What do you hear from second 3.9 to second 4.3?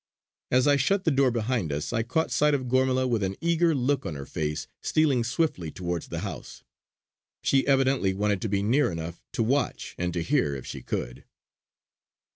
on her